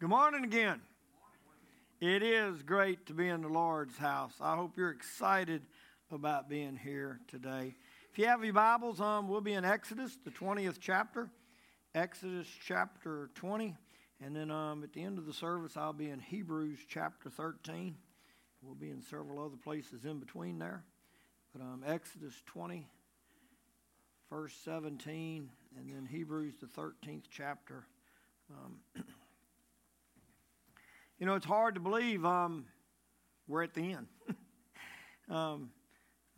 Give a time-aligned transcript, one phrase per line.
[0.00, 0.80] Good morning again.
[2.00, 4.32] It is great to be in the Lord's house.
[4.40, 5.62] I hope you're excited
[6.12, 7.74] about being here today.
[8.12, 11.28] If you have your Bibles, um, we'll be in Exodus, the 20th chapter.
[11.96, 13.74] Exodus chapter 20.
[14.24, 17.96] And then um, at the end of the service, I'll be in Hebrews chapter 13.
[18.62, 20.84] We'll be in several other places in between there.
[21.52, 22.86] But um, Exodus 20,
[24.30, 27.84] verse 17, and then Hebrews, the 13th chapter.
[28.48, 29.04] Um,
[31.18, 32.64] you know, it's hard to believe um,
[33.48, 34.06] we're at the end.
[35.28, 35.70] um,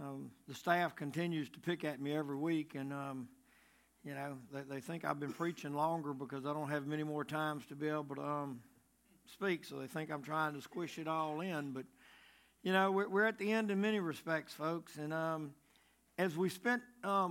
[0.01, 3.29] um, the staff continues to pick at me every week, and, um,
[4.03, 7.25] you know, they, they, think I've been preaching longer because I don't have many more
[7.25, 8.61] times to be able to um,
[9.27, 11.73] speak, so they think I'm trying to squish it all in.
[11.73, 11.85] But,
[12.63, 15.53] you know, we're, we're at the end in many respects, folks, and um,
[16.17, 16.83] as we spent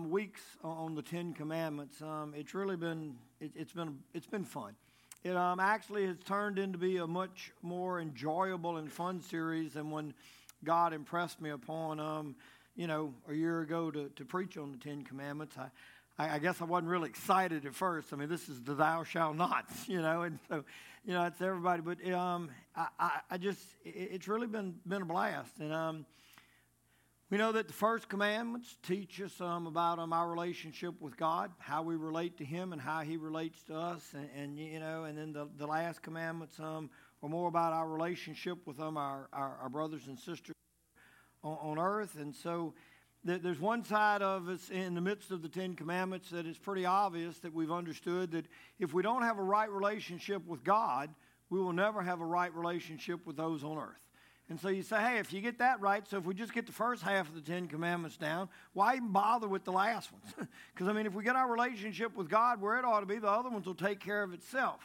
[0.07, 2.03] weeks on the Ten Commandments,
[2.35, 4.75] it's really been it, has been it's been fun.
[5.21, 9.91] It um, actually has turned into be a much more enjoyable and fun series than
[9.91, 10.13] when
[10.63, 12.35] God impressed me upon um,
[12.77, 15.57] you know a year ago to, to preach on the Ten Commandments.
[15.57, 15.69] I,
[16.17, 18.13] I, I guess I wasn't really excited at first.
[18.13, 20.63] I mean, this is the "Thou shalt nots," you know, and so
[21.03, 21.81] you know it's everybody.
[21.81, 26.05] But um, I, I, I just it, it's really been been a blast, and um,
[27.29, 31.51] we know that the first commandments teach us um, about um, our relationship with God,
[31.59, 35.03] how we relate to Him, and how He relates to us, and, and you know,
[35.03, 36.89] and then the, the last commandments um,
[37.21, 40.55] are more about our relationship with um, our, our, our brothers and sisters
[41.43, 42.17] on, on earth.
[42.19, 42.73] And so,
[43.27, 46.57] th- there's one side of us in the midst of the Ten Commandments that it's
[46.57, 48.47] pretty obvious that we've understood that
[48.79, 51.13] if we don't have a right relationship with God,
[51.51, 54.08] we will never have a right relationship with those on earth.
[54.49, 56.65] And so you say, hey, if you get that right, so if we just get
[56.65, 60.49] the first half of the Ten Commandments down, why even bother with the last ones?
[60.73, 63.19] Because, I mean, if we get our relationship with God where it ought to be,
[63.19, 64.79] the other ones will take care of itself.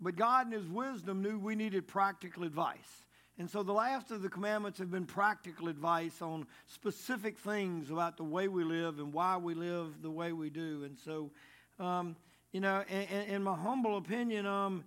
[0.00, 3.04] But God, in His wisdom, knew we needed practical advice.
[3.38, 8.16] And so the last of the commandments have been practical advice on specific things about
[8.16, 10.84] the way we live and why we live the way we do.
[10.84, 11.30] And so,
[11.78, 12.16] um,
[12.52, 14.84] you know, in, in, my humble opinion, um,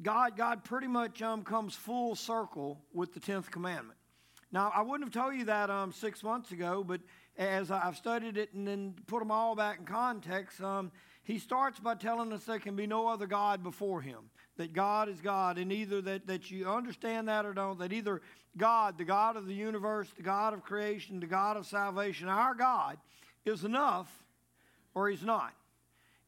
[0.00, 3.98] God, God pretty much um, comes full circle with the 10th commandment.
[4.52, 7.00] Now, I wouldn't have told you that um, six months ago, but
[7.36, 10.90] as I've studied it and then put them all back in context, um,
[11.22, 15.08] he starts by telling us there can be no other God before him, that God
[15.08, 18.22] is God, and either that, that you understand that or don't, that either
[18.56, 22.54] God, the God of the universe, the God of creation, the God of salvation, our
[22.54, 22.96] God,
[23.44, 24.10] is enough
[24.94, 25.52] or he's not.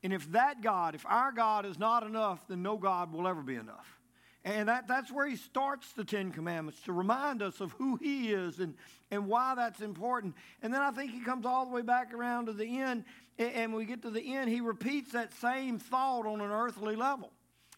[0.03, 3.43] And if that God, if our God is not enough, then no God will ever
[3.43, 3.99] be enough.
[4.45, 8.33] And that, that's where he starts the Ten Commandments to remind us of who he
[8.33, 8.75] is and,
[9.11, 10.35] and why that's important.
[10.63, 13.05] And then I think he comes all the way back around to the end.
[13.39, 17.31] And we get to the end, he repeats that same thought on an earthly level.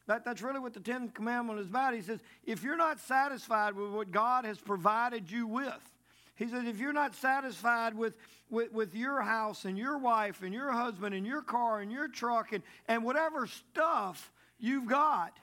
[0.07, 1.95] That, that's really what the Ten Commandment is about.
[1.95, 5.92] He says, if you're not satisfied with what God has provided you with,
[6.35, 8.15] he says, if you're not satisfied with,
[8.51, 12.09] with, with your house and your wife and your husband and your car and your
[12.09, 15.37] truck and, and whatever stuff you've got,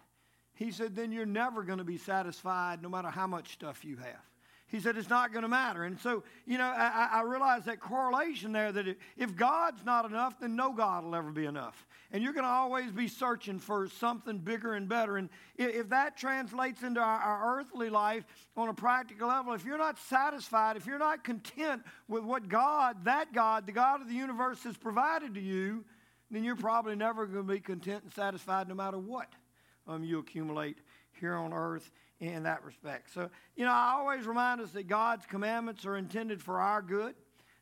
[0.56, 3.98] he said, then you're never going to be satisfied no matter how much stuff you
[3.98, 4.22] have.
[4.68, 5.84] He said it's not going to matter.
[5.84, 10.40] And so, you know, I, I realize that correlation there that if God's not enough,
[10.40, 11.88] then no God will ever be enough.
[12.12, 15.18] And you're going to always be searching for something bigger and better.
[15.18, 18.26] And if that translates into our, our earthly life
[18.58, 23.06] on a practical level, if you're not satisfied, if you're not content with what God,
[23.06, 25.86] that God, the God of the universe, has provided to you,
[26.32, 29.28] then you're probably never going to be content and satisfied no matter what
[29.88, 30.80] um, you accumulate
[31.20, 33.14] here on earth in that respect.
[33.14, 37.16] So, you know, I always remind us that God's commandments are intended for our good.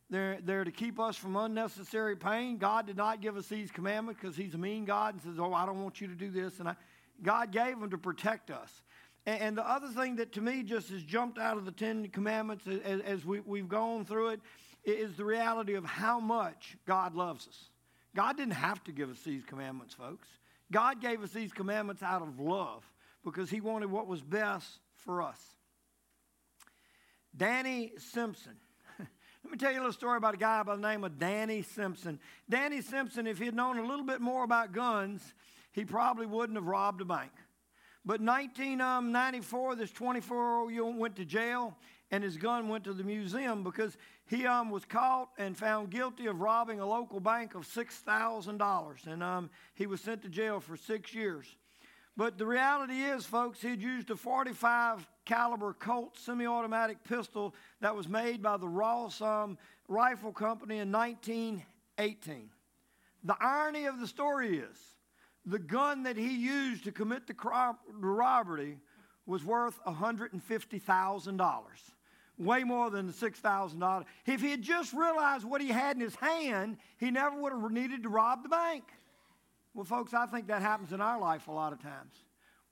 [0.10, 2.58] They're, they're to keep us from unnecessary pain.
[2.58, 5.54] God did not give us these commandments because He's a mean God and says, Oh,
[5.54, 6.60] I don't want you to do this.
[6.60, 6.76] And I,
[7.22, 8.82] God gave them to protect us.
[9.26, 12.08] And, and, the other thing that to me just has jumped out of the Ten
[12.08, 14.42] Commandments as, as we, we've gone through it
[14.86, 17.70] is the reality of how much God loves us.
[18.16, 20.28] God didn't have to give us these commandments, folks.
[20.72, 22.90] God gave us these commandments out of love
[23.24, 25.40] because he wanted what was best for us.
[27.36, 28.56] Danny Simpson.
[29.48, 31.62] Let me tell you a little story about a guy by the name of Danny
[31.62, 32.20] Simpson.
[32.50, 35.34] Danny Simpson, if he had known a little bit more about guns,
[35.72, 37.32] he probably wouldn't have robbed a bank.
[38.04, 41.78] But 1994, um, this 24 year old went to jail
[42.12, 43.96] and his gun went to the museum because
[44.26, 49.08] he um, was caught and found guilty of robbing a local bank of $6,000.
[49.08, 51.56] And um, he was sent to jail for six years.
[52.18, 58.08] But the reality is, folks, he'd used a 45 caliber Colt semi-automatic pistol that was
[58.08, 59.58] made by the Ross um,
[59.90, 62.50] Rifle Company in 1918.
[63.26, 64.78] The irony of the story is
[65.46, 67.36] the gun that he used to commit the,
[68.00, 68.80] the robbery
[69.26, 71.64] was worth $150,000
[72.38, 74.06] way more than the $6,000.
[74.26, 77.72] If he had just realized what he had in his hand, he never would have
[77.72, 78.84] needed to rob the bank.
[79.74, 82.14] Well, folks, I think that happens in our life a lot of times.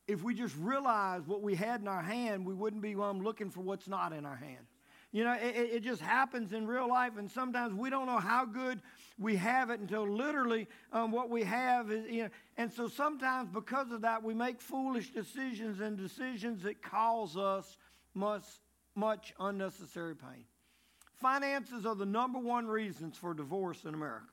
[0.07, 3.50] If we just realize what we had in our hand, we wouldn't be um, looking
[3.50, 4.66] for what's not in our hand.
[5.12, 8.44] You know, it, it, just happens in real life, and sometimes we don't know how
[8.44, 8.81] good
[9.18, 13.50] we have it until literally um, what we have is, you know, and so sometimes
[13.50, 17.78] because of that, we make foolish decisions and decisions that cause us
[18.13, 18.44] much
[18.96, 20.46] much unnecessary pain.
[21.16, 24.25] Finances are the number one reasons for divorce in America.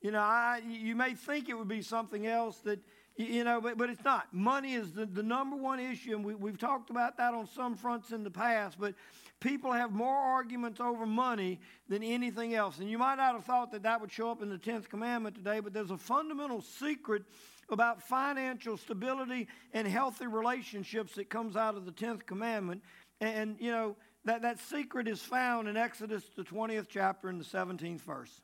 [0.00, 2.78] You know, I, you may think it would be something else that,
[3.16, 4.32] you know, but, but it's not.
[4.32, 7.74] Money is the, the number one issue, and we, we've talked about that on some
[7.74, 8.94] fronts in the past, but
[9.40, 12.78] people have more arguments over money than anything else.
[12.78, 15.34] And you might not have thought that that would show up in the 10th commandment
[15.34, 17.22] today, but there's a fundamental secret
[17.68, 22.82] about financial stability and healthy relationships that comes out of the 10th commandment.
[23.20, 27.44] And, you know, that, that secret is found in Exodus, the 20th chapter, and the
[27.44, 28.40] 17th verse.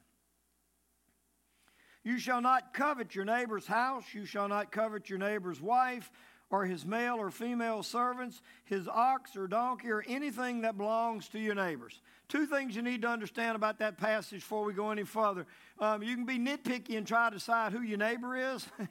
[2.05, 4.05] You shall not covet your neighbor's house.
[4.13, 6.11] You shall not covet your neighbor's wife,
[6.51, 11.39] or his male or female servants, his ox or donkey, or anything that belongs to
[11.39, 12.01] your neighbors.
[12.29, 15.47] Two things you need to understand about that passage before we go any further.
[15.79, 18.67] Um, you can be nitpicky and try to decide who your neighbor is.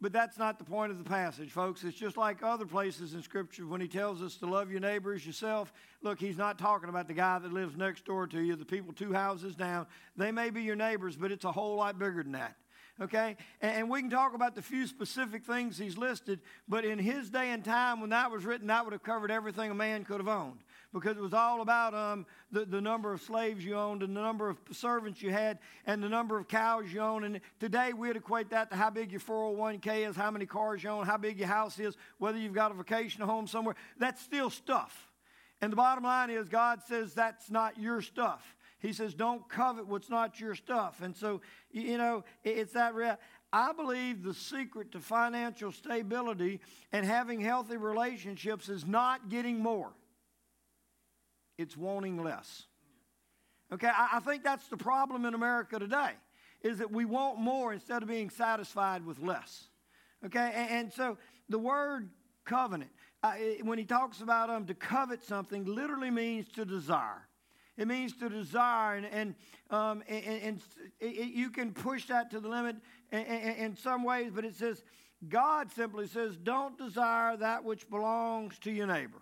[0.00, 1.82] But that's not the point of the passage, folks.
[1.82, 5.14] It's just like other places in Scripture when he tells us to love your neighbor
[5.14, 5.72] as yourself.
[6.02, 8.92] Look, he's not talking about the guy that lives next door to you, the people
[8.92, 9.86] two houses down.
[10.14, 12.56] They may be your neighbors, but it's a whole lot bigger than that.
[13.00, 13.36] Okay?
[13.62, 17.50] And we can talk about the few specific things he's listed, but in his day
[17.50, 20.28] and time when that was written, that would have covered everything a man could have
[20.28, 20.58] owned
[21.00, 24.20] because it was all about um, the, the number of slaves you owned and the
[24.20, 27.24] number of servants you had and the number of cows you own.
[27.24, 30.90] And today we'd equate that to how big your 401k is, how many cars you
[30.90, 33.74] own, how big your house is, whether you've got a vacation home somewhere.
[33.98, 35.10] That's still stuff.
[35.60, 38.56] And the bottom line is God says that's not your stuff.
[38.78, 41.02] He says, don't covet what's not your stuff.
[41.02, 41.40] And so,
[41.70, 43.20] you know, it's that.
[43.52, 46.60] I believe the secret to financial stability
[46.92, 49.92] and having healthy relationships is not getting more
[51.58, 52.64] it's wanting less.
[53.72, 56.12] Okay, I, I think that's the problem in America today,
[56.62, 59.68] is that we want more instead of being satisfied with less.
[60.24, 61.18] Okay, and, and so
[61.48, 62.10] the word
[62.44, 62.90] covenant,
[63.22, 63.32] uh,
[63.62, 67.26] when he talks about um, to covet something, literally means to desire.
[67.76, 69.34] It means to desire, and, and,
[69.70, 70.62] um, and, and
[71.00, 72.76] it, you can push that to the limit
[73.12, 74.82] in some ways, but it says,
[75.28, 79.20] God simply says, don't desire that which belongs to your neighbor.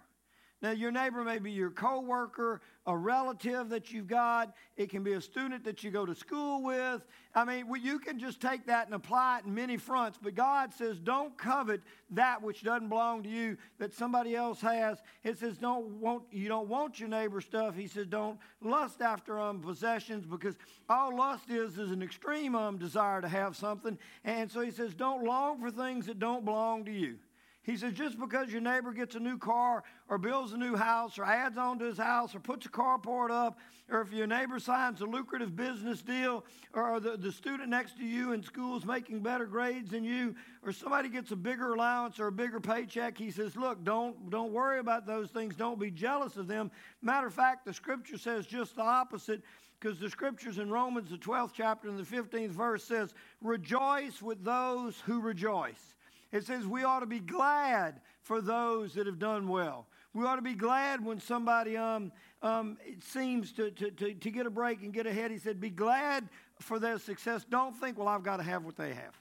[0.63, 4.55] Now, your neighbor may be your coworker, a relative that you've got.
[4.77, 7.05] It can be a student that you go to school with.
[7.35, 10.19] I mean, you can just take that and apply it in many fronts.
[10.23, 15.03] But God says, don't covet that which doesn't belong to you that somebody else has.
[15.23, 17.75] It says, don't want you don't want your neighbor's stuff.
[17.77, 20.55] He says, don't lust after um, possessions because
[20.89, 23.99] all lust is is an extreme um, desire to have something.
[24.25, 27.17] And so he says, don't long for things that don't belong to you.
[27.65, 31.19] He says, just because your neighbor gets a new car or builds a new house
[31.19, 33.59] or adds on to his house or puts a carport up,
[33.91, 36.45] or if your neighbor signs a lucrative business deal,
[36.75, 40.35] or the, the student next to you in school is making better grades than you,
[40.63, 44.53] or somebody gets a bigger allowance or a bigger paycheck, he says, look, don't, don't
[44.53, 45.57] worry about those things.
[45.57, 46.71] Don't be jealous of them.
[47.01, 49.43] Matter of fact, the scripture says just the opposite
[49.81, 54.45] because the scriptures in Romans, the 12th chapter and the 15th verse says, rejoice with
[54.45, 55.95] those who rejoice
[56.35, 59.87] it says we ought to be glad for those that have done well.
[60.13, 62.11] We ought to be glad when somebody um,
[62.43, 65.31] um, seems to, to, to, to get a break and get ahead.
[65.31, 66.29] He said, Be glad
[66.61, 67.45] for their success.
[67.49, 69.15] Don't think, well, I've got to have what they have.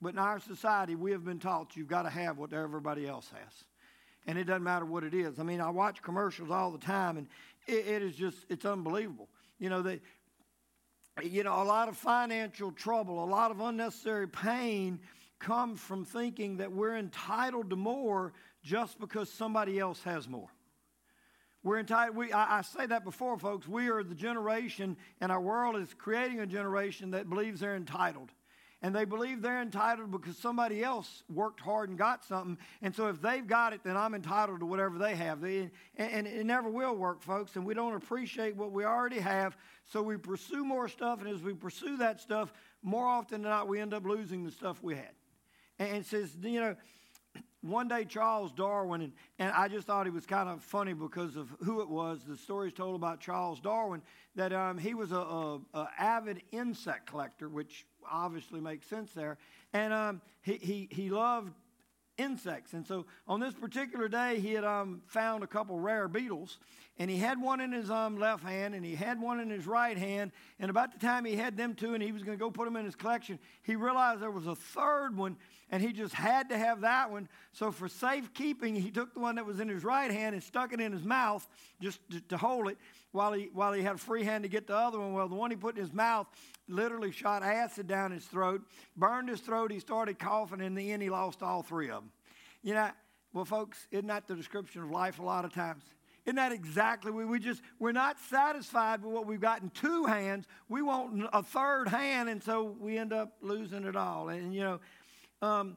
[0.00, 3.30] But in our society, we have been taught you've got to have what everybody else
[3.32, 3.64] has.
[4.26, 5.38] And it doesn't matter what it is.
[5.38, 7.26] I mean, I watch commercials all the time, and
[7.66, 9.28] it, it is just, it's unbelievable.
[9.58, 10.00] You know, they,
[11.22, 15.00] you know, a lot of financial trouble, a lot of unnecessary pain
[15.40, 18.32] comes from thinking that we're entitled to more
[18.62, 20.48] just because somebody else has more.
[21.62, 22.16] We're entitled.
[22.16, 23.68] We, I, I, say that before, folks.
[23.68, 28.30] We are the generation, and our world is creating a generation that believes they're entitled.
[28.82, 32.56] And they believe they're entitled because somebody else worked hard and got something.
[32.80, 35.42] And so if they've got it, then I'm entitled to whatever they have.
[35.42, 37.56] They, and, and it never will work, folks.
[37.56, 39.58] And we don't appreciate what we already have.
[39.84, 41.20] So we pursue more stuff.
[41.20, 44.50] And as we pursue that stuff, more often than not, we end up losing the
[44.50, 45.10] stuff we had
[45.80, 46.76] and says, you know,
[47.62, 51.36] one day Charles Darwin, and, and I just thought he was kind of funny because
[51.36, 52.20] of who it was.
[52.26, 54.02] The stories told about Charles Darwin
[54.34, 59.36] that um, he was a, a, a, avid insect collector, which obviously makes sense there,
[59.72, 61.52] and um, he, he he loved
[62.20, 62.72] insects.
[62.72, 66.58] And so on this particular day, he had um, found a couple rare beetles,
[66.98, 69.66] and he had one in his um, left hand, and he had one in his
[69.66, 70.32] right hand.
[70.58, 72.66] And about the time he had them two, and he was going to go put
[72.66, 75.36] them in his collection, he realized there was a third one,
[75.70, 77.28] and he just had to have that one.
[77.52, 80.72] So for safekeeping, he took the one that was in his right hand and stuck
[80.72, 81.46] it in his mouth
[81.80, 82.78] just to, to hold it
[83.12, 85.12] while he while he had a free hand to get the other one.
[85.12, 86.26] Well, the one he put in his mouth
[86.70, 88.62] literally shot acid down his throat,
[88.96, 89.70] burned his throat.
[89.70, 90.60] He started coughing.
[90.60, 92.12] and In the end, he lost all three of them.
[92.62, 92.90] You know,
[93.32, 95.84] well, folks, isn't that the description of life a lot of times?
[96.26, 100.04] Isn't that exactly we, we just we're not satisfied with what we've got in two
[100.04, 100.46] hands.
[100.68, 104.28] We want a third hand, and so we end up losing it all.
[104.28, 104.80] And you know,
[105.40, 105.76] um,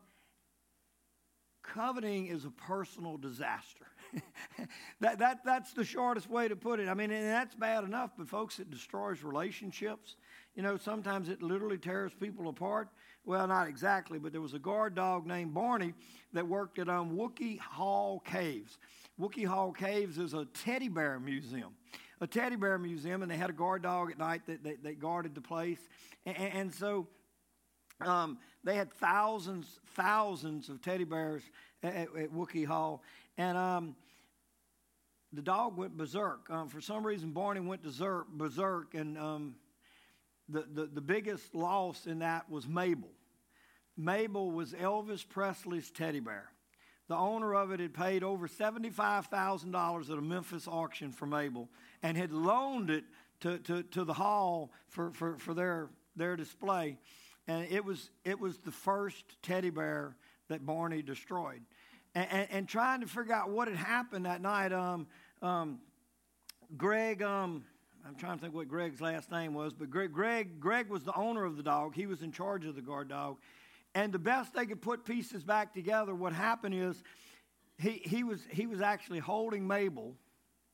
[1.64, 3.86] coveting is a personal disaster.
[5.00, 6.88] that, that, that's the shortest way to put it.
[6.88, 10.16] I mean, and that's bad enough, but folks, it destroys relationships.
[10.56, 12.90] You know, sometimes it literally tears people apart.
[13.26, 15.94] Well, not exactly, but there was a guard dog named Barney
[16.34, 18.78] that worked at um, Wookey Hole Caves.
[19.20, 21.74] Wookey Hole Caves is a teddy bear museum.
[22.22, 25.00] A teddy bear museum, and they had a guard dog at night that, that, that
[25.00, 25.80] guarded the place.
[26.26, 27.08] And, and so
[28.02, 31.44] um, they had thousands, thousands of teddy bears
[31.82, 33.02] at, at Wookey Hole.
[33.38, 33.96] And um,
[35.32, 36.48] the dog went berserk.
[36.52, 39.56] Um, for some reason, Barney went berserk, berserk and um,
[40.50, 43.12] the, the, the biggest loss in that was Mabel.
[43.96, 46.50] Mabel was Elvis Presley's teddy bear.
[47.08, 51.70] The owner of it had paid over $75,000 at a Memphis auction for Mabel
[52.02, 53.04] and had loaned it
[53.42, 56.98] to, to, to the hall for, for, for their, their display.
[57.48, 60.16] And it was, it was the first teddy bear
[60.48, 61.62] that Barney destroyed.
[62.16, 65.08] And, and, and trying to figure out what had happened that night, um,
[65.42, 65.80] um,
[66.78, 67.66] Greg, um,
[68.06, 71.16] I'm trying to think what Greg's last name was, but Greg, Greg, Greg was the
[71.16, 71.96] owner of the dog.
[71.96, 73.38] He was in charge of the guard dog.
[73.96, 77.02] And the best they could put pieces back together, what happened is
[77.78, 80.16] he, he, was, he was actually holding Mabel,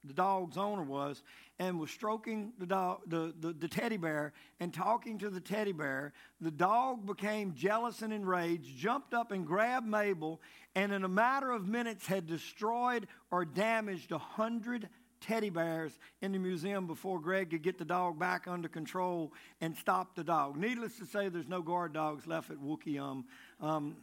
[0.04, 1.22] the dog's owner was,
[1.60, 5.74] and was stroking the, dog, the, the, the teddy bear and talking to the teddy
[5.74, 6.14] bear.
[6.42, 10.42] The dog became jealous and enraged, jumped up and grabbed Mabel,
[10.74, 14.90] and in a matter of minutes had destroyed or damaged a hundred
[15.22, 19.76] teddy bears in the museum before Greg could get the dog back under control and
[19.76, 20.58] stop the dog.
[20.58, 23.26] Needless to say, there's no guard dogs left at Wookey um,
[23.62, 23.98] um,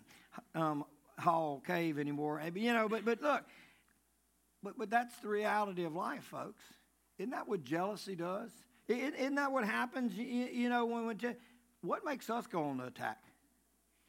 [0.55, 0.85] um,
[1.19, 2.41] Hall Cave anymore.
[2.55, 3.45] You know, but, but look,
[4.63, 6.63] but, but that's the reality of life, folks.
[7.19, 8.51] Isn't that what jealousy does?
[8.89, 10.15] Isn't that what happens?
[10.15, 11.37] You know, when, when
[11.83, 13.19] what makes us go on the attack?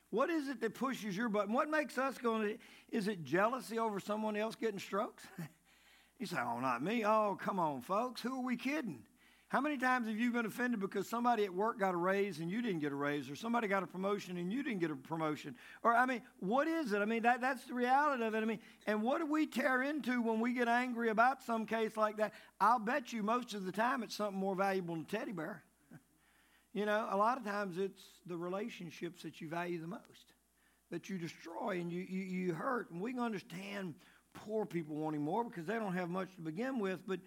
[0.09, 1.53] What is it that pushes your button?
[1.53, 2.57] What makes us go on?
[2.91, 5.23] Is it jealousy over someone else getting strokes?
[6.19, 7.05] You say, oh, not me.
[7.05, 8.21] Oh, come on, folks.
[8.21, 9.03] Who are we kidding?
[9.49, 12.51] How many times have you been offended because somebody at work got a raise and
[12.51, 14.95] you didn't get a raise, or somebody got a promotion and you didn't get a
[14.95, 15.55] promotion?
[15.83, 17.01] Or, I mean, what is it?
[17.01, 18.39] I mean, that, that's the reality of it.
[18.39, 21.95] I mean, and what do we tear into when we get angry about some case
[21.95, 22.33] like that?
[22.59, 25.63] I'll bet you most of the time it's something more valuable than a teddy bear.
[26.73, 30.33] you know, a lot of times it's the relationships that you value the most,
[30.91, 32.91] that you destroy and you, you, you hurt.
[32.91, 33.93] And we can understand
[34.45, 36.99] poor people wanting more because they don't have much to begin with.
[37.07, 37.19] But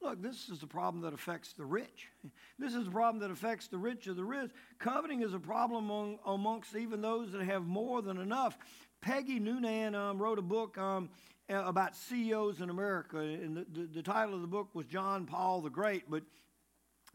[0.00, 2.08] look, this is a problem that affects the rich.
[2.58, 4.50] This is a problem that affects the rich of the rich.
[4.78, 8.56] Coveting is a problem among, amongst even those that have more than enough.
[9.00, 11.08] Peggy Noonan um, wrote a book um,
[11.48, 15.60] about CEOs in America, and the, the, the, title of the book was John Paul
[15.60, 16.22] the Great, but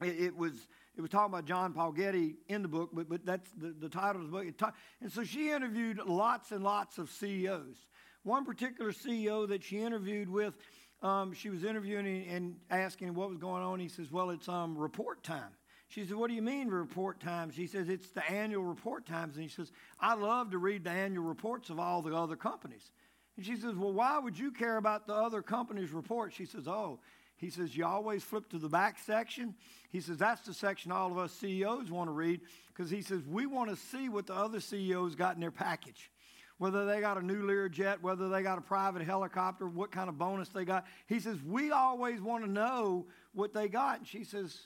[0.02, 3.24] it, it was it was talking about John Paul Getty in the book, but, but
[3.24, 4.74] that's the, the title of the book.
[5.00, 7.86] And so she interviewed lots and lots of CEOs.
[8.28, 10.54] One particular CEO that she interviewed with,
[11.02, 13.80] um, she was interviewing and asking what was going on.
[13.80, 15.56] He says, Well, it's um, report time.
[15.88, 17.56] She said, What do you mean report times?
[17.56, 19.36] He says, It's the annual report times.
[19.36, 22.92] And he says, I love to read the annual reports of all the other companies.
[23.38, 26.34] And she says, Well, why would you care about the other company's report?
[26.34, 27.00] She says, Oh,
[27.38, 29.56] he says, You always flip to the back section.
[29.90, 32.42] He says, That's the section all of us CEOs want to read
[32.76, 36.12] because he says, We want to see what the other CEOs got in their package
[36.58, 40.18] whether they got a new Learjet, whether they got a private helicopter, what kind of
[40.18, 40.86] bonus they got.
[41.08, 44.00] He says, We always want to know what they got.
[44.00, 44.60] And she says,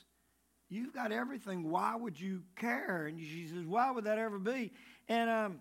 [0.68, 1.70] You've got everything.
[1.70, 3.06] Why would you care?
[3.06, 4.72] And she says, Why would that ever be?
[5.08, 5.60] And, um,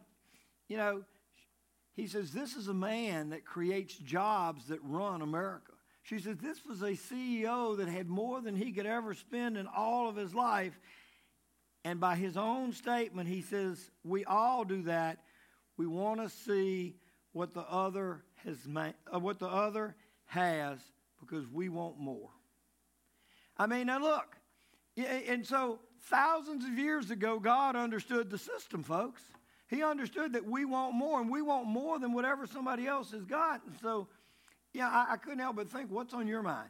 [0.70, 1.04] you know,
[1.94, 5.74] he says, This is a man that creates jobs that run America.
[6.04, 9.68] She says, This was a CEO that had more than he could ever spend in
[9.68, 10.80] all of his life.
[11.84, 15.20] And by his own statement, he says, We all do that
[15.82, 16.94] we want to see
[17.32, 19.96] what the other has uh, what the other
[20.26, 20.78] has
[21.20, 22.30] because we want more.
[23.58, 24.38] I mean, now look,
[24.96, 29.24] and so thousands of years ago, God understood the system, folks.
[29.70, 33.26] He understood that we want more, and we want more than whatever somebody else has
[33.26, 33.66] got.
[33.66, 34.08] And so,
[34.74, 36.70] yeah, I, I couldn't help but think, what's on your mind?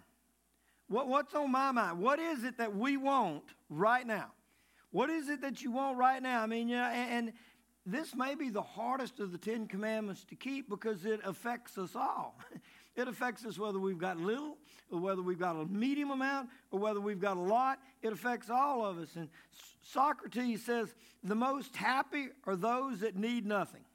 [0.87, 1.99] What, what's on my mind?
[1.99, 4.31] What is it that we want right now?
[4.91, 6.43] What is it that you want right now?
[6.43, 7.33] I mean, yeah, and
[7.85, 11.95] this may be the hardest of the Ten Commandments to keep because it affects us
[11.95, 12.37] all.
[12.93, 14.57] It affects us whether we've got little,
[14.91, 17.79] or whether we've got a medium amount, or whether we've got a lot.
[18.01, 19.15] It affects all of us.
[19.15, 19.29] And
[19.81, 23.85] Socrates says, the most happy are those that need nothing.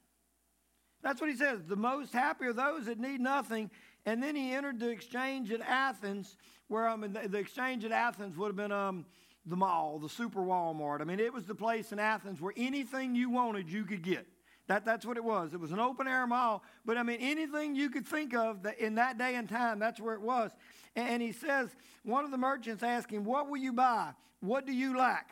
[1.02, 1.60] That's what he says.
[1.66, 3.70] The most happy are those that need nothing.
[4.06, 6.36] And then he entered the exchange at Athens,
[6.68, 9.04] where I mean, the, the exchange at Athens would have been um,
[9.46, 11.00] the mall, the super Walmart.
[11.00, 14.26] I mean, it was the place in Athens where anything you wanted, you could get.
[14.66, 15.54] That, that's what it was.
[15.54, 16.64] It was an open air mall.
[16.84, 20.00] But I mean, anything you could think of that in that day and time, that's
[20.00, 20.50] where it was.
[20.96, 21.70] And, and he says,
[22.02, 24.10] one of the merchants asked him, What will you buy?
[24.40, 25.30] What do you lack?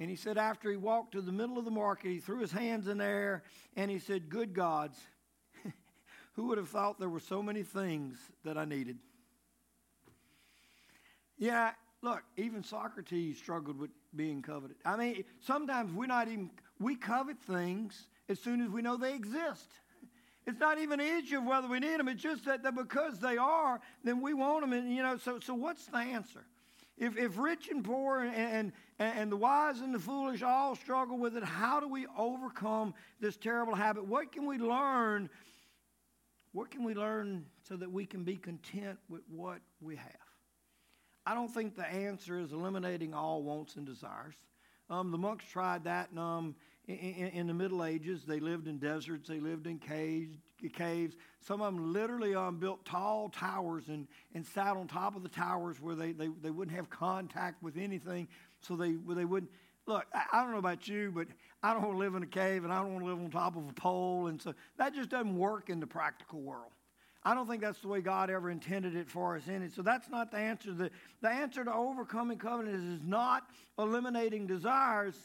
[0.00, 2.50] And he said, after he walked to the middle of the market, he threw his
[2.50, 3.44] hands in the air
[3.76, 4.98] and he said, Good gods,
[6.32, 8.98] who would have thought there were so many things that I needed?
[11.38, 11.70] Yeah,
[12.02, 14.76] look, even Socrates struggled with being coveted.
[14.84, 19.14] I mean, sometimes we're not even, we covet things as soon as we know they
[19.14, 19.68] exist.
[20.46, 22.08] It's not even an issue of whether we need them.
[22.08, 24.72] It's just that, that because they are, then we want them.
[24.72, 26.44] And, you know, so, so what's the answer?
[26.96, 31.18] If, if rich and poor and, and, and the wise and the foolish all struggle
[31.18, 34.06] with it, how do we overcome this terrible habit?
[34.06, 35.30] What can we learn?
[36.52, 40.29] What can we learn so that we can be content with what we have?
[41.30, 44.34] I don't think the answer is eliminating all wants and desires.
[44.90, 46.56] Um, the monks tried that and, um,
[46.88, 48.24] in, in, the Middle Ages.
[48.24, 50.36] They lived in deserts, they lived in caves.
[50.74, 51.14] caves.
[51.38, 55.28] Some of them literally um, built tall towers and, and sat on top of the
[55.28, 58.26] towers where they, they, they wouldn't have contact with anything,
[58.60, 59.52] so they, they wouldn't.
[59.86, 61.28] Look, I, I don't know about you, but
[61.62, 63.30] I don't want to live in a cave and I don't want to live on
[63.30, 64.26] top of a pole.
[64.26, 66.72] And so that just doesn't work in the practical world.
[67.22, 69.74] I don't think that's the way God ever intended it for us in it.
[69.74, 70.72] So that's not the answer.
[70.72, 73.44] The, the answer to overcoming covenant is, is not
[73.78, 75.16] eliminating desires,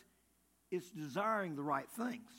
[0.72, 2.30] it's desiring the right things.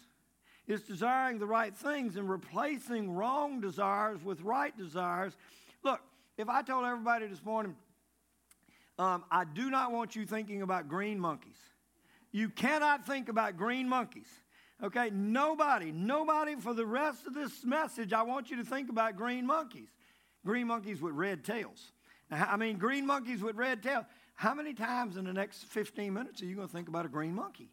[0.66, 5.36] It's desiring the right things and replacing wrong desires with right desires.
[5.84, 6.00] Look,
[6.36, 7.76] if I told everybody this morning,
[8.98, 11.56] um, I do not want you thinking about green monkeys.
[12.32, 14.28] You cannot think about green monkeys.
[14.82, 19.16] Okay, nobody, nobody for the rest of this message, I want you to think about
[19.16, 19.88] green monkeys.
[20.44, 21.92] Green monkeys with red tails.
[22.30, 24.04] Now, I mean, green monkeys with red tails.
[24.34, 27.08] How many times in the next 15 minutes are you going to think about a
[27.08, 27.70] green monkey?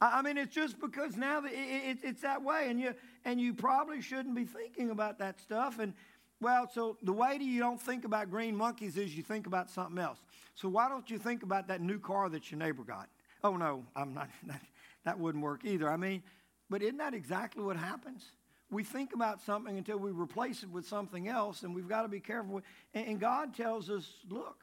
[0.00, 4.34] I mean, it's just because now it's that way, and you and you probably shouldn't
[4.36, 5.80] be thinking about that stuff.
[5.80, 5.92] And
[6.40, 9.70] well, so the way that you don't think about green monkeys is you think about
[9.70, 10.18] something else.
[10.54, 13.08] So why don't you think about that new car that your neighbor got?
[13.42, 14.28] Oh no, I'm not.
[14.46, 14.62] That,
[15.04, 15.90] that wouldn't work either.
[15.90, 16.22] I mean,
[16.70, 18.24] but isn't that exactly what happens?
[18.70, 22.08] We think about something until we replace it with something else, and we've got to
[22.08, 22.60] be careful.
[22.92, 24.62] And God tells us, look,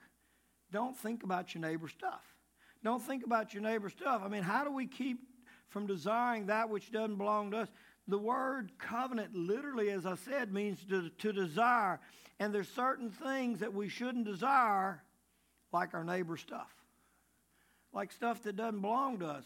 [0.71, 2.21] don't think about your neighbor's stuff.
[2.83, 4.21] Don't think about your neighbor's stuff.
[4.23, 5.17] I mean, how do we keep
[5.69, 7.69] from desiring that which doesn't belong to us?
[8.07, 11.99] The word covenant, literally, as I said, means to, to desire.
[12.39, 15.01] And there's certain things that we shouldn't desire,
[15.73, 16.71] like our neighbor's stuff,
[17.91, 19.45] like stuff that doesn't belong to us.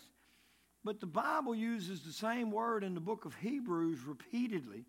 [0.84, 4.86] But the Bible uses the same word in the book of Hebrews repeatedly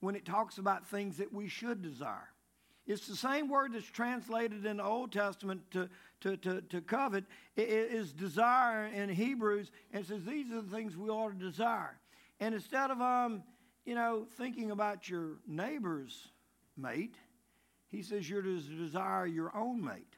[0.00, 2.28] when it talks about things that we should desire.
[2.86, 5.88] It's the same word that's translated in the Old Testament to,
[6.22, 7.24] to, to, to covet.
[7.56, 11.98] It is desire in Hebrews, and says these are the things we ought to desire.
[12.40, 13.44] And instead of, um,
[13.84, 16.28] you know, thinking about your neighbor's
[16.76, 17.16] mate,
[17.88, 20.16] he says you're to desire your own mate.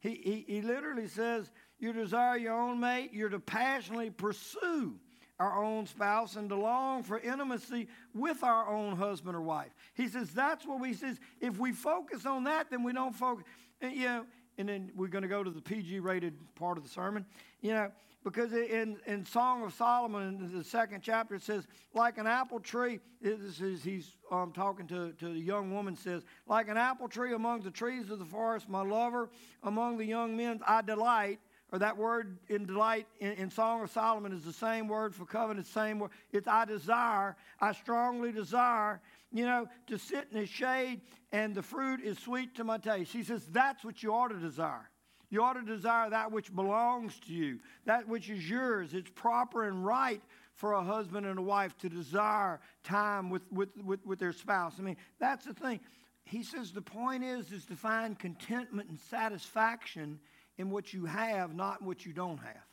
[0.00, 1.50] He, he, he literally says
[1.84, 3.10] you desire your own mate.
[3.12, 4.94] You're to passionately pursue
[5.38, 9.74] our own spouse and to long for intimacy with our own husband or wife.
[9.92, 11.20] He says that's what we says.
[11.40, 13.44] If we focus on that, then we don't focus.
[13.82, 16.88] You know, and then we're going to go to the PG rated part of the
[16.88, 17.26] sermon.
[17.60, 17.92] You know,
[18.22, 22.60] because in, in Song of Solomon, in the second chapter, it says, like an apple
[22.60, 27.08] tree, this is, he's um, talking to, to the young woman, says, like an apple
[27.08, 29.28] tree among the trees of the forest, my lover,
[29.62, 31.40] among the young men, I delight
[31.74, 35.24] or that word in delight in, in, Song of Solomon is the same word for
[35.24, 36.12] covenant, same word.
[36.30, 39.00] It's I desire, I strongly desire,
[39.32, 41.00] you know, to sit in the shade
[41.32, 43.12] and the fruit is sweet to my taste.
[43.12, 44.88] He says that's what you ought to desire.
[45.30, 48.94] You ought to desire that which belongs to you, that which is yours.
[48.94, 50.22] It's proper and right
[50.54, 54.74] for a husband and a wife to desire time with, with, with, with their spouse.
[54.78, 55.80] I mean, that's the thing.
[56.22, 60.20] He says the point is is to find contentment and satisfaction
[60.58, 62.66] in what you have, not in what you don't have.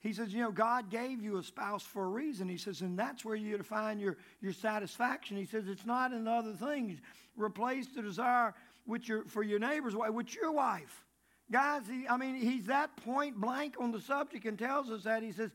[0.00, 2.48] He says, you know, God gave you a spouse for a reason.
[2.48, 5.36] He says, and that's where you're to find your, your satisfaction.
[5.36, 6.98] He says, it's not in other things.
[7.36, 8.54] Replace the desire
[8.86, 11.04] with your, for your neighbor's wife with your wife.
[11.52, 15.22] Guys, he, I mean, he's that point blank on the subject and tells us that.
[15.22, 15.50] He says,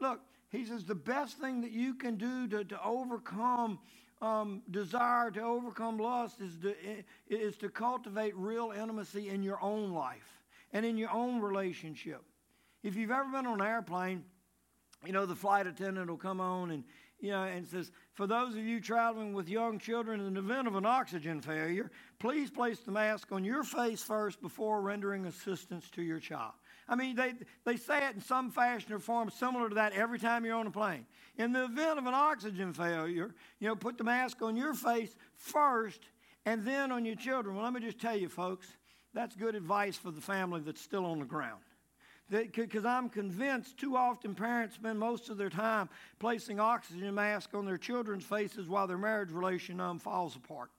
[0.00, 0.20] look,
[0.50, 3.78] he says, the best thing that you can do to, to overcome
[4.20, 6.74] um, desire, to overcome lust, is to,
[7.28, 10.36] is to cultivate real intimacy in your own life
[10.72, 12.22] and in your own relationship.
[12.82, 14.24] If you've ever been on an airplane,
[15.04, 16.84] you know, the flight attendant will come on and,
[17.20, 20.68] you know, and says, for those of you traveling with young children in the event
[20.68, 25.88] of an oxygen failure, please place the mask on your face first before rendering assistance
[25.90, 26.52] to your child.
[26.88, 30.18] I mean, they, they say it in some fashion or form similar to that every
[30.18, 31.06] time you're on a plane.
[31.36, 35.16] In the event of an oxygen failure, you know, put the mask on your face
[35.34, 36.00] first
[36.44, 37.56] and then on your children.
[37.56, 38.68] Well, let me just tell you, folks,
[39.16, 41.62] that's good advice for the family that's still on the ground
[42.28, 47.64] because I'm convinced too often parents spend most of their time placing oxygen masks on
[47.64, 50.70] their children's faces while their marriage relation um, falls apart.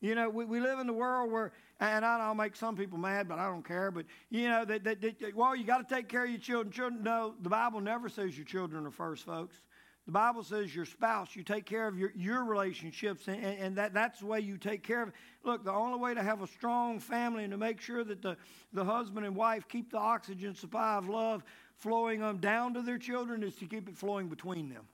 [0.00, 2.96] You know, we, we live in the world where, and I, will make some people
[2.96, 3.90] mad, but I don't care.
[3.90, 6.72] But, you know, that, that, that well, you got to take care of your children.
[6.72, 9.60] Children, no, the Bible never says your children are first, folks.
[10.08, 13.92] The Bible says your spouse, you take care of your, your relationships, and, and that,
[13.92, 15.14] that's the way you take care of it.
[15.44, 18.38] Look, the only way to have a strong family and to make sure that the,
[18.72, 21.44] the husband and wife keep the oxygen supply of love
[21.76, 24.84] flowing um, down to their children is to keep it flowing between them.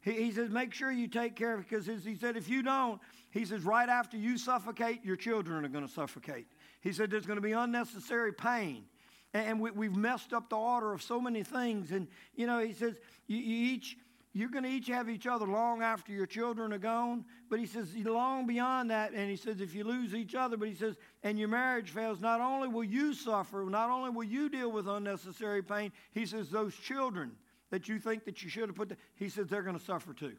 [0.00, 2.64] He, he says, make sure you take care of it because he said, if you
[2.64, 3.00] don't,
[3.30, 6.48] he says, right after you suffocate, your children are going to suffocate.
[6.80, 8.86] He said, there's going to be unnecessary pain
[9.32, 11.92] and we, have messed up the order of so many things.
[11.92, 12.94] And, you know, he says,
[13.26, 13.96] you, you each
[14.36, 17.24] you're going to each have each other long after your children are gone.
[17.48, 20.68] But he says, long beyond that, and he says, if you lose each other, but
[20.68, 24.50] he says, and your marriage fails, not only will you suffer, not only will you
[24.50, 27.32] deal with unnecessary pain, he says, those children
[27.70, 30.12] that you think that you should have put, the, he says, they're going to suffer
[30.12, 30.36] too.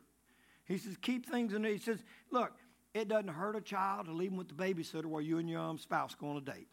[0.65, 1.71] He says, keep things in, there.
[1.71, 2.51] he says, look,
[2.93, 5.61] it doesn't hurt a child to leave them with the babysitter while you and your
[5.61, 6.71] um, spouse go on a date.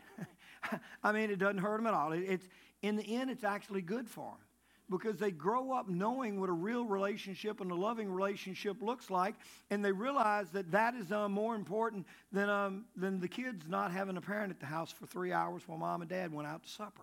[1.03, 2.13] I mean, it doesn't hurt them at all.
[2.13, 2.49] It, it's,
[2.83, 4.44] in the end, it's actually good for them
[4.91, 9.35] because they grow up knowing what a real relationship and a loving relationship looks like,
[9.71, 13.91] and they realize that that is uh, more important than, um, than the kids not
[13.91, 16.63] having a parent at the house for three hours while mom and dad went out
[16.63, 17.03] to supper.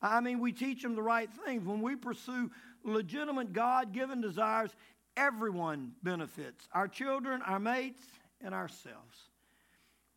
[0.00, 1.66] I mean, we teach them the right things.
[1.66, 2.50] When we pursue
[2.84, 4.70] legitimate God given desires,
[5.16, 8.02] everyone benefits our children, our mates,
[8.40, 9.18] and ourselves.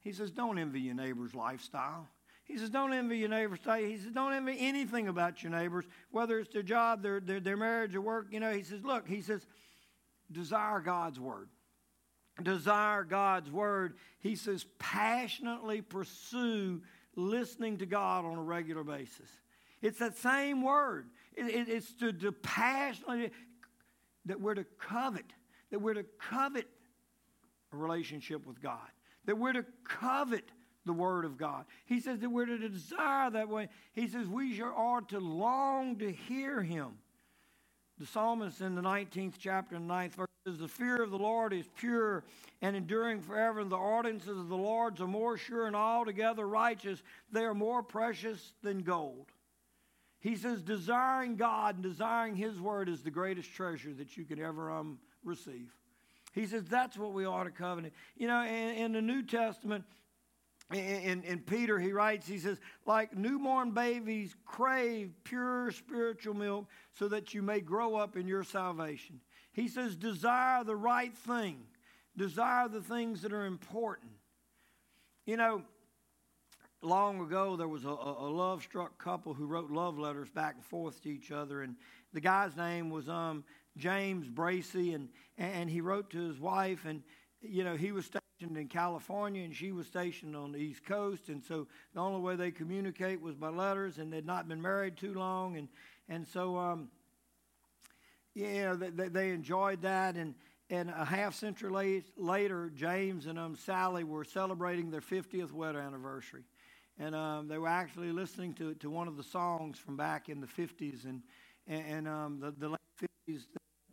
[0.02, 2.08] He says, Don't envy your neighbor's lifestyle.
[2.52, 3.88] He says, don't envy your neighbor's state.
[3.88, 7.56] He says, don't envy anything about your neighbors, whether it's their job, their, their, their
[7.56, 8.28] marriage, or work.
[8.30, 9.48] You know, he says, look, he says,
[10.30, 11.48] desire God's word.
[12.44, 13.94] Desire God's word.
[14.20, 16.82] He says, passionately pursue
[17.16, 19.30] listening to God on a regular basis.
[19.82, 21.08] It's that same word.
[21.34, 23.32] It, it, it's to, to passionately,
[24.26, 25.32] that we're to covet,
[25.70, 26.68] that we're to covet
[27.72, 28.90] a relationship with God,
[29.24, 30.52] that we're to covet
[30.86, 31.66] the Word of God.
[31.86, 33.70] He says that we're to desire that way.
[33.94, 36.98] He says we are to long to hear Him.
[38.00, 41.54] The psalmist in the 19th chapter and 9th verse says, The fear of the Lord
[41.54, 42.24] is pure
[42.62, 43.60] and enduring forever.
[43.60, 47.04] and The ordinances of the Lord are more sure and altogether righteous.
[47.32, 49.28] They are more precious than gold.
[50.20, 54.40] He says, desiring God and desiring His Word is the greatest treasure that you could
[54.40, 55.76] ever um, receive.
[56.34, 57.94] He says that's what we ought to covenant.
[58.16, 59.84] You know, in, in the New Testament,
[60.74, 67.34] in, Peter, he writes, he says, like newborn babies crave pure spiritual milk so that
[67.34, 69.20] you may grow up in your salvation.
[69.54, 71.60] He says, desire the right thing,
[72.16, 74.12] desire the things that are important.
[75.26, 75.64] You know,
[76.82, 80.64] long ago, there was a, a love struck couple who wrote love letters back and
[80.64, 81.76] forth to each other, and
[82.14, 83.44] the guy's name was um,
[83.78, 87.04] James Bracy, and, and he wrote to his wife, and
[87.42, 88.06] you know, he was
[88.42, 91.30] stationed in California and she was stationed on the East Coast.
[91.30, 94.98] And so the only way they communicate was by letters, and they'd not been married
[94.98, 95.58] too long.
[95.58, 95.68] And,
[96.10, 96.90] and so, um,
[98.34, 100.16] yeah, they, they enjoyed that.
[100.16, 100.34] And,
[100.72, 106.44] and a half century later, James and um, Sally were celebrating their 50th wedding anniversary.
[106.98, 110.42] And um, they were actually listening to, to one of the songs from back in
[110.42, 111.06] the 50s.
[111.06, 111.22] And,
[111.68, 112.80] and, and um, the, the late
[113.30, 113.42] 50s,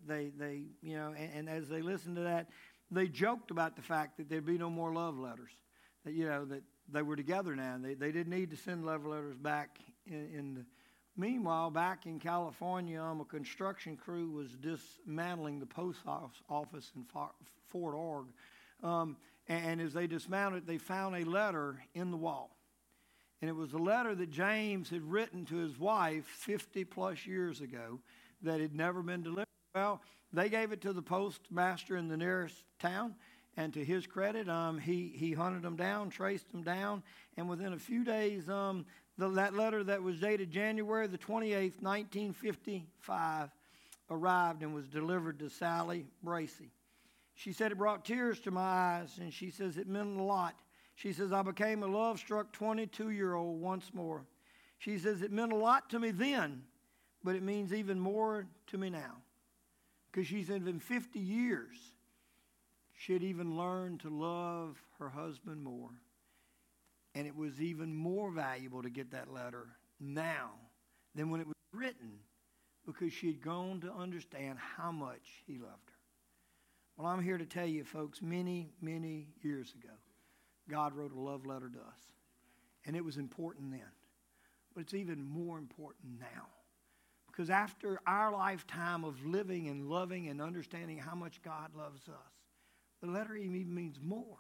[0.07, 2.49] they, they you know, and, and as they listened to that,
[2.91, 5.51] they joked about the fact that there'd be no more love letters.
[6.05, 8.87] That, you know, that they were together now and they, they didn't need to send
[8.87, 10.65] love letters back in, in the
[11.19, 15.99] Meanwhile, back in California, um, a construction crew was dismantling the post
[16.49, 17.05] office in
[17.67, 18.27] Fort Ord.
[18.85, 19.17] Um,
[19.49, 22.57] and as they dismounted, they found a letter in the wall.
[23.43, 27.61] And it was a letter that James had written to his wife 50 plus years
[27.61, 27.99] ago
[28.43, 29.47] that had never been delivered.
[29.79, 30.01] Well,
[30.33, 33.15] they gave it to the postmaster in the nearest town,
[33.57, 37.05] and to his credit, um, he, he hunted them down, traced them down,
[37.37, 38.85] and within a few days, um,
[39.19, 43.51] the, that letter that was dated January the 28th, 1955,
[44.11, 46.73] arrived and was delivered to Sally Bracy.
[47.37, 50.57] She said it brought tears to my eyes, and she says it meant a lot.
[50.97, 54.27] She says, I became a love struck 22 year old once more.
[54.81, 56.65] She says, it meant a lot to me then,
[57.23, 59.19] but it means even more to me now.
[60.11, 61.77] Because she's in 50 years,
[62.97, 65.91] she had even learned to love her husband more.
[67.15, 69.67] And it was even more valuable to get that letter
[70.01, 70.51] now
[71.15, 72.19] than when it was written
[72.87, 75.99] because she had grown to understand how much he loved her.
[76.97, 79.95] Well, I'm here to tell you, folks, many, many years ago,
[80.69, 82.01] God wrote a love letter to us.
[82.87, 83.81] And it was important then.
[84.75, 86.47] But it's even more important now.
[87.39, 92.33] Because after our lifetime of living and loving and understanding how much God loves us,
[93.01, 94.39] the letter even means more.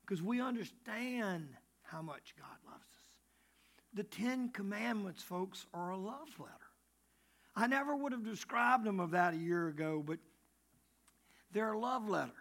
[0.00, 1.46] Because we understand
[1.84, 3.18] how much God loves us.
[3.94, 6.50] The Ten Commandments, folks, are a love letter.
[7.54, 10.18] I never would have described them of that a year ago, but
[11.52, 12.32] they're a love letter.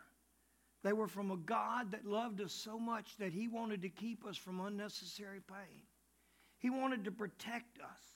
[0.84, 4.26] They were from a God that loved us so much that He wanted to keep
[4.26, 5.84] us from unnecessary pain.
[6.58, 8.13] He wanted to protect us.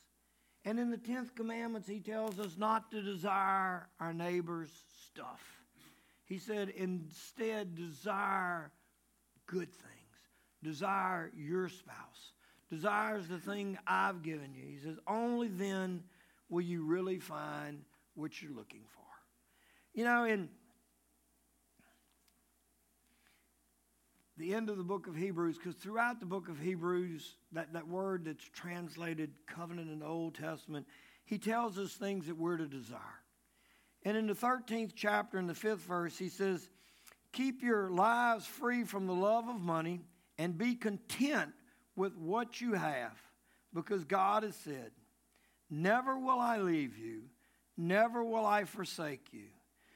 [0.68, 4.70] And in the 10th commandments, He tells us not to desire our neighbor's
[5.08, 5.42] stuff.
[6.26, 8.70] He said, instead, desire
[9.46, 9.94] good things.
[10.62, 12.34] Desire your spouse.
[12.70, 14.66] Desires the thing I've given you.
[14.66, 16.04] He says, only then
[16.50, 19.06] will you really find what you're looking for.
[19.94, 20.50] You know, in
[24.38, 27.88] the end of the book of Hebrews, because throughout the book of Hebrews, that, that
[27.88, 30.86] word that's translated covenant in the Old Testament,
[31.26, 33.00] he tells us things that we're to desire.
[34.04, 36.70] And in the 13th chapter, in the fifth verse, he says,
[37.34, 40.02] Keep your lives free from the love of money
[40.38, 41.52] and be content
[41.96, 43.20] with what you have,
[43.74, 44.92] because God has said,
[45.70, 47.24] Never will I leave you,
[47.76, 49.48] never will I forsake you.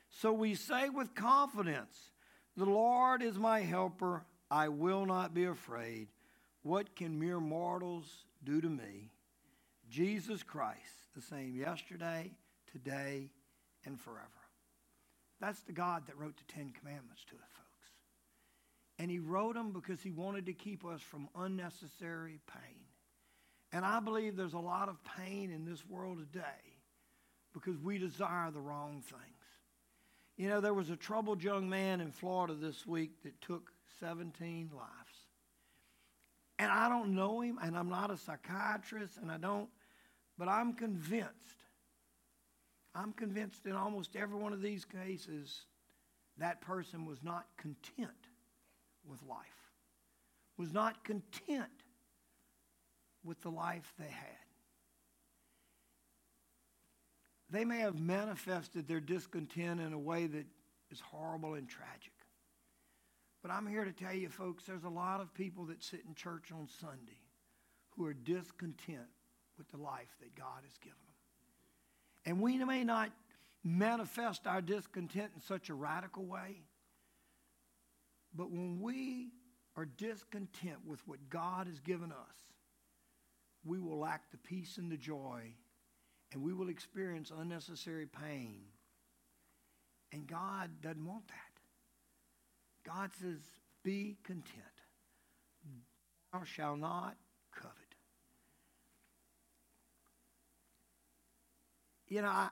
[0.10, 2.12] So we say with confidence,
[2.58, 4.26] The Lord is my helper.
[4.52, 6.10] I will not be afraid.
[6.62, 9.10] What can mere mortals do to me?
[9.90, 12.32] Jesus Christ, the same yesterday,
[12.70, 13.30] today,
[13.86, 14.28] and forever.
[15.40, 17.90] That's the God that wrote the Ten Commandments to us, folks.
[19.00, 22.82] And He wrote them because He wanted to keep us from unnecessary pain.
[23.72, 26.76] And I believe there's a lot of pain in this world today
[27.54, 29.22] because we desire the wrong things.
[30.36, 34.70] You know, there was a troubled young man in Florida this week that took 17
[34.74, 34.88] lives.
[36.60, 39.70] And I don't know him, and I'm not a psychiatrist, and I don't,
[40.38, 41.64] but I'm convinced.
[42.94, 45.62] I'm convinced in almost every one of these cases
[46.38, 48.10] that person was not content
[49.08, 49.38] with life,
[50.58, 51.70] was not content
[53.24, 54.38] with the life they had.
[57.50, 60.46] They may have manifested their discontent in a way that
[60.90, 62.14] is horrible and tragic.
[63.42, 66.14] But I'm here to tell you, folks, there's a lot of people that sit in
[66.14, 67.20] church on Sunday
[67.92, 69.10] who are discontent
[69.58, 72.34] with the life that God has given them.
[72.34, 73.12] And we may not
[73.64, 76.64] manifest our discontent in such a radical way,
[78.34, 79.30] but when we
[79.76, 82.38] are discontent with what God has given us,
[83.64, 85.42] we will lack the peace and the joy,
[86.32, 88.62] and we will experience unnecessary pain.
[90.12, 91.51] And God doesn't want that.
[92.86, 93.40] God says,
[93.84, 94.48] Be content.
[96.34, 97.16] Thou shalt not
[97.54, 97.76] covet.
[102.08, 102.50] You know, I,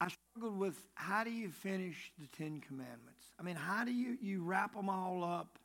[0.00, 3.26] I struggled with how do you finish the Ten Commandments?
[3.38, 5.58] I mean, how do you, you wrap them all up?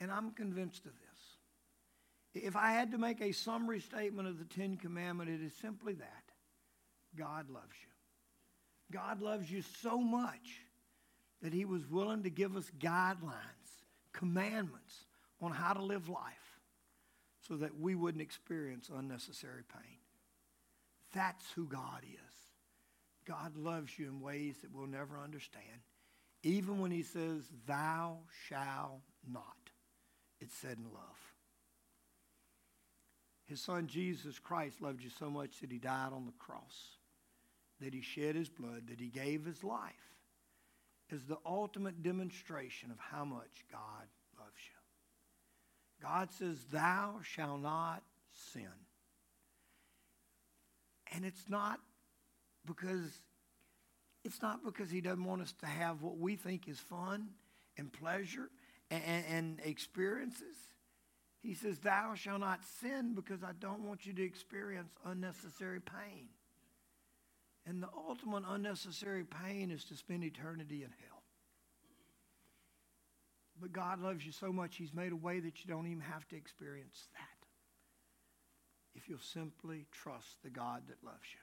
[0.00, 2.44] And I'm convinced of this.
[2.44, 5.94] If I had to make a summary statement of the Ten Commandments, it is simply
[5.94, 6.24] that
[7.16, 7.89] God loves you.
[8.90, 10.60] God loves you so much
[11.42, 15.04] that he was willing to give us guidelines, commandments
[15.40, 16.60] on how to live life
[17.48, 19.98] so that we wouldn't experience unnecessary pain.
[21.14, 22.34] That's who God is.
[23.26, 25.64] God loves you in ways that we'll never understand.
[26.42, 29.70] Even when he says, Thou shalt not,
[30.40, 31.34] it's said in love.
[33.46, 36.98] His son Jesus Christ loved you so much that he died on the cross,
[37.80, 40.10] that he shed his blood, that he gave his life
[41.10, 44.06] is the ultimate demonstration of how much God
[44.38, 46.06] loves you.
[46.06, 48.02] God says, Thou shalt not
[48.52, 48.68] sin.
[51.12, 51.80] And it's not
[52.66, 53.10] because
[54.24, 57.28] it's not because he doesn't want us to have what we think is fun
[57.78, 58.50] and pleasure
[58.90, 60.56] and, and, experiences.
[61.42, 66.28] He says, Thou shalt not sin because I don't want you to experience unnecessary pain.
[67.66, 71.22] And the ultimate unnecessary pain is to spend eternity in hell.
[73.60, 76.26] But God loves you so much, He's made a way that you don't even have
[76.28, 77.46] to experience that.
[78.94, 81.40] If you'll simply trust the God that loves you,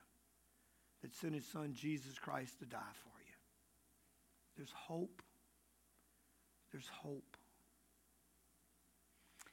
[1.02, 3.36] that sent His Son Jesus Christ to die for you.
[4.58, 5.22] There's hope.
[6.72, 7.37] There's hope.